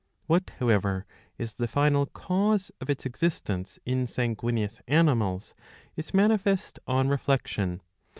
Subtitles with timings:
[0.01, 1.05] ^ What however
[1.37, 5.53] is the final cause of its existence in sanguineous animals
[5.95, 7.83] is manifest on reflection.